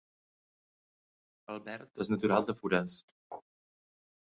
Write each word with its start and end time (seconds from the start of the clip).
Albert 1.57 2.03
és 2.05 2.11
natural 2.15 2.49
de 2.51 2.57
Forès 2.63 2.99